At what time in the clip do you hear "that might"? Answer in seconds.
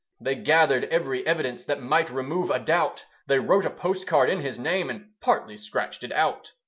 1.63-2.09